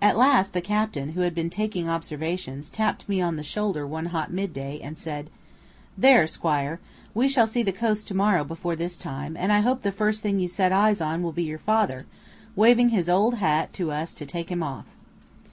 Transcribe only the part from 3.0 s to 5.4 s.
me on the shoulder one hot mid day, and said: